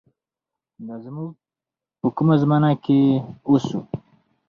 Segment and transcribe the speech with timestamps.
[0.85, 1.29] دا مونږ
[1.99, 2.99] په کومه زمانه کښې
[3.47, 3.79] اوسو